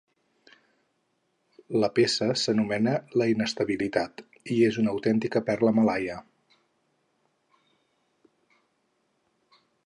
[1.83, 4.23] La peça s'anomena "La inestabilitat"
[4.55, 6.17] i és una autèntica perla malaia.